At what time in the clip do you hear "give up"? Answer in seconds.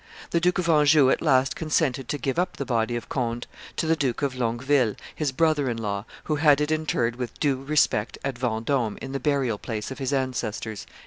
2.17-2.57